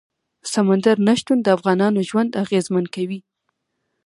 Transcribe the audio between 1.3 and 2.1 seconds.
د افغانانو